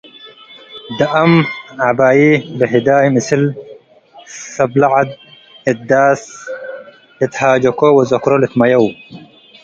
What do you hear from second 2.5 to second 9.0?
ለህዳይ ምስል ሰብለ ዐድ እት ዳስ ልትሃጄኮ ወዘክሮ ልትመየው።